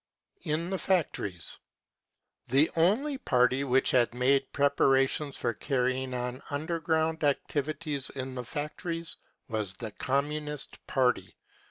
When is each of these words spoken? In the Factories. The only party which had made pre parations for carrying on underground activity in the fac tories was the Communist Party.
In 0.41 0.71
the 0.71 0.79
Factories. 0.79 1.59
The 2.47 2.71
only 2.75 3.19
party 3.19 3.63
which 3.63 3.91
had 3.91 4.15
made 4.15 4.51
pre 4.51 4.65
parations 4.69 5.35
for 5.35 5.53
carrying 5.53 6.15
on 6.15 6.41
underground 6.49 7.23
activity 7.23 8.01
in 8.15 8.33
the 8.33 8.43
fac 8.43 8.75
tories 8.77 9.17
was 9.47 9.75
the 9.75 9.91
Communist 9.91 10.83
Party. 10.87 11.37